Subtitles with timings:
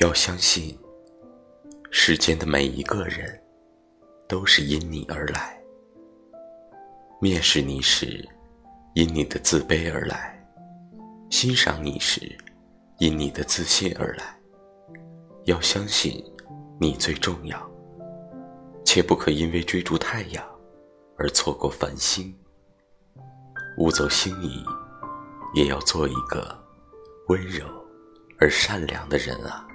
[0.00, 0.78] 要相信，
[1.90, 3.42] 世间的每一个人，
[4.28, 5.58] 都是因你而来；
[7.20, 8.24] 蔑视你时，
[8.94, 10.38] 因你的自卑而来；
[11.30, 12.20] 欣赏你时，
[12.98, 14.38] 因你的自信而来。
[15.46, 16.24] 要相信，
[16.78, 17.68] 你最重要，
[18.84, 20.44] 切不可因为追逐太阳
[21.16, 22.32] 而错过繁星。
[23.78, 24.64] 勿走心移，
[25.54, 26.56] 也要做一个
[27.26, 27.66] 温柔
[28.38, 29.67] 而善良的人啊！